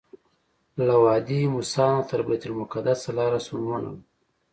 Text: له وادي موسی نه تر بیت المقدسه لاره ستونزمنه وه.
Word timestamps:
له 0.87 0.95
وادي 1.03 1.39
موسی 1.53 1.87
نه 1.95 2.03
تر 2.09 2.19
بیت 2.27 2.43
المقدسه 2.49 3.09
لاره 3.17 3.39
ستونزمنه 3.45 3.89
وه. 3.93 3.99